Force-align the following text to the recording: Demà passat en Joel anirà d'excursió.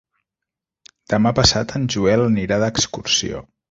Demà 1.15 1.35
passat 1.41 1.77
en 1.83 1.87
Joel 1.97 2.27
anirà 2.27 2.63
d'excursió. 2.67 3.49